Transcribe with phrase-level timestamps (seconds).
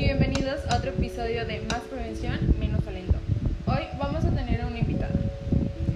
[0.00, 3.18] bienvenidos a otro episodio de Más Prevención, Menos Talento.
[3.66, 5.12] Hoy vamos a tener a una invitada.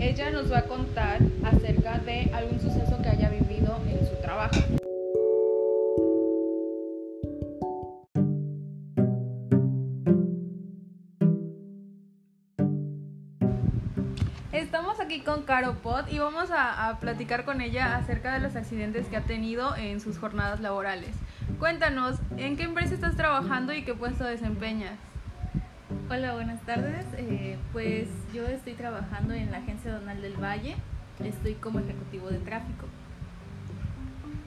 [0.01, 4.57] Ella nos va a contar acerca de algún suceso que haya vivido en su trabajo.
[14.51, 19.07] Estamos aquí con Caro Pot y vamos a platicar con ella acerca de los accidentes
[19.07, 21.15] que ha tenido en sus jornadas laborales.
[21.63, 24.99] Cuéntanos, ¿en qué empresa estás trabajando y qué puesto desempeñas?
[26.11, 27.07] Hola, buenas tardes.
[27.17, 30.75] Eh, pues yo estoy trabajando en la agencia Donal del Valle.
[31.23, 32.87] Estoy como ejecutivo de tráfico.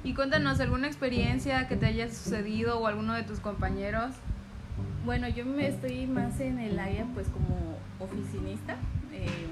[0.04, 4.12] Y cuéntanos alguna experiencia que te haya sucedido o alguno de tus compañeros.
[5.06, 8.76] Bueno, yo me estoy más en el área pues como oficinista.
[9.14, 9.48] Eh,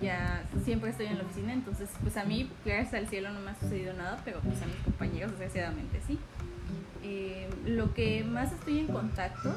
[0.00, 3.50] ya siempre estoy en la oficina, entonces pues a mí, gracias al cielo, no me
[3.50, 6.20] ha sucedido nada, pero pues a mis compañeros desgraciadamente sí.
[7.02, 9.54] Eh, lo que más estoy en contacto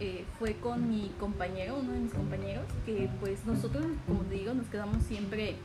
[0.00, 4.54] eh, fue con mi compañero, uno de mis compañeros, que pues nosotros, como te digo,
[4.54, 5.56] nos quedamos siempre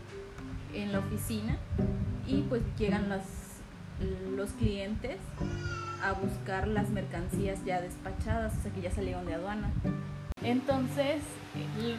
[0.74, 1.58] en la oficina
[2.28, 3.24] y pues llegan los,
[4.36, 5.18] los clientes
[6.04, 9.72] a buscar las mercancías ya despachadas, o sea que ya salieron de aduana.
[10.44, 11.22] Entonces,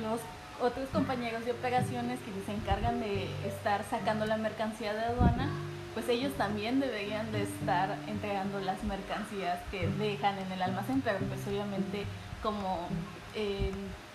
[0.01, 0.20] los
[0.62, 5.51] otros compañeros de operaciones que se encargan de estar sacando la mercancía de aduana,
[5.94, 11.19] pues ellos también deberían de estar entregando las mercancías que dejan en el almacén, pero
[11.19, 12.05] pues obviamente
[12.42, 12.88] como
[13.34, 13.72] en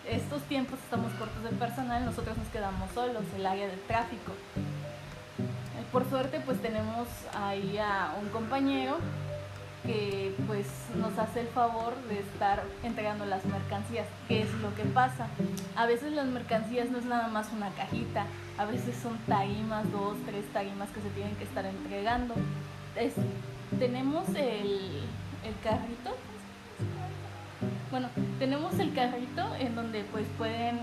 [0.09, 4.31] estos tiempos estamos cortos de personal, nosotros nos quedamos solos, el área del tráfico.
[5.91, 8.97] Por suerte pues tenemos ahí a un compañero
[9.86, 14.08] que pues nos hace el favor de estar entregando las mercancías.
[14.27, 15.27] ¿Qué es lo que pasa?
[15.75, 18.25] A veces las mercancías no es nada más una cajita,
[18.58, 22.36] a veces son tarimas, dos, tres tarimas que se tienen que estar entregando.
[23.80, 25.03] tenemos el,
[25.44, 26.16] el carrito,
[27.92, 30.80] bueno, tenemos el carrito en donde pues pueden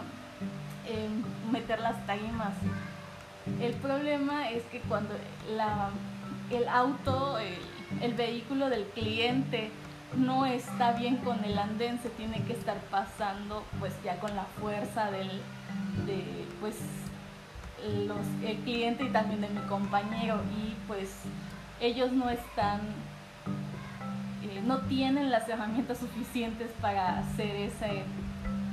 [0.86, 2.54] em, meter las tarimas.
[3.60, 5.14] El problema es que cuando
[5.56, 5.90] la,
[6.50, 7.58] el auto, el,
[8.00, 9.70] el vehículo del cliente
[10.16, 14.44] no está bien con el andén, se tiene que estar pasando pues ya con la
[14.60, 15.28] fuerza del
[16.06, 16.76] de, pues
[18.06, 20.40] los, el cliente y también de mi compañero.
[20.56, 21.10] Y pues
[21.80, 22.80] ellos no están
[24.42, 28.04] eh, no tienen las herramientas suficientes para hacer ese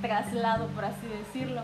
[0.02, 1.62] traslado por así decirlo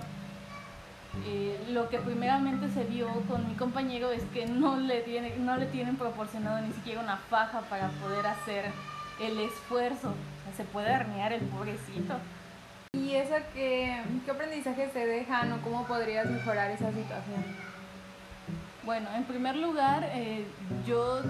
[1.25, 5.57] eh, lo que primeramente se vio con mi compañero es que no le, tiene, no
[5.57, 8.65] le tienen proporcionado ni siquiera una faja para poder hacer
[9.19, 10.13] el esfuerzo.
[10.55, 12.15] se puede herniar el pobrecito.
[12.93, 17.43] ¿Y esa qué, qué aprendizaje te dejan o cómo podrías mejorar esa situación?
[18.83, 20.45] Bueno, en primer lugar, eh,
[20.87, 21.21] yo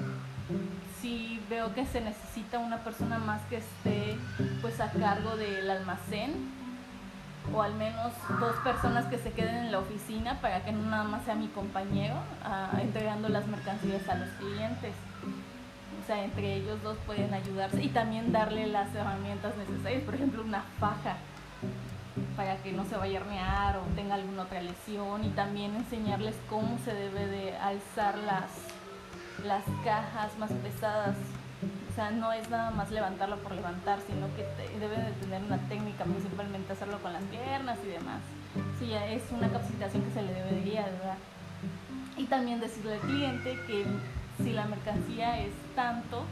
[1.01, 4.17] sí veo que se necesita una persona más que esté
[4.61, 6.33] pues a cargo del almacén
[7.53, 11.03] o al menos dos personas que se queden en la oficina para que no nada
[11.03, 14.93] más sea mi compañero ah, entregando las mercancías a los clientes.
[16.01, 20.43] O sea, entre ellos dos pueden ayudarse y también darle las herramientas necesarias, por ejemplo,
[20.43, 21.17] una faja
[22.37, 26.35] para que no se vaya a hernear o tenga alguna otra lesión y también enseñarles
[26.49, 28.51] cómo se debe de alzar las,
[29.43, 31.15] las cajas más pesadas
[31.95, 34.45] o sea, no es nada más levantarlo por levantar, sino que
[34.81, 38.19] deben de tener una técnica, principalmente hacerlo con las piernas y demás.
[38.77, 41.15] Sí, es una capacitación que se le debería dar.
[42.17, 43.85] Y también decirle al cliente que
[44.43, 46.25] si la mercancía es tanto,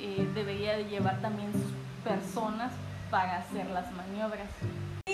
[0.00, 1.70] eh, debería de llevar también sus
[2.02, 2.72] personas
[3.08, 4.48] para hacer las maniobras.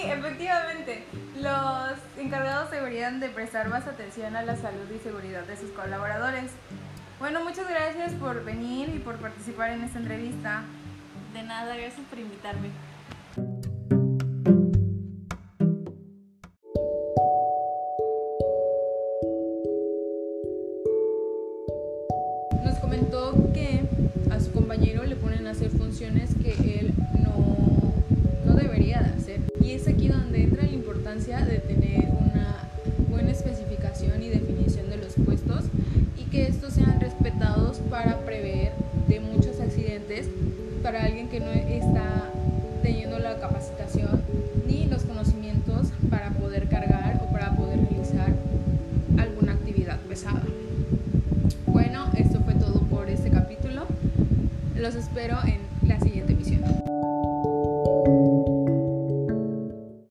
[0.05, 1.05] Efectivamente,
[1.41, 6.51] los encargados deberían de prestar más atención a la salud y seguridad de sus colaboradores.
[7.21, 10.63] Bueno, muchas gracias por venir y por participar en esta entrevista.
[11.33, 12.69] De nada, gracias por invitarme.
[22.65, 23.83] Nos comentó que
[24.33, 26.82] a su compañero le ponen a hacer funciones que
[37.92, 38.72] para prever
[39.06, 40.27] de muchos accidentes
[40.83, 42.30] para alguien que no está
[42.83, 44.22] teniendo la capacitación
[44.66, 48.33] ni los conocimientos para poder cargar o para poder realizar
[49.18, 50.42] alguna actividad pesada.
[51.66, 53.83] Bueno, esto fue todo por este capítulo.
[54.74, 55.60] Los espero en